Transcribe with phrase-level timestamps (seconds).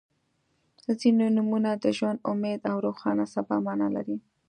[0.99, 4.17] •ځینې نومونه د ژوند، امید او روښانه سبا معنا لري.